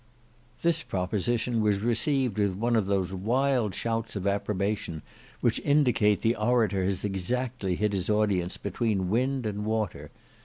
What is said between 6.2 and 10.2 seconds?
the orator has exactly hit his audience between wind and water.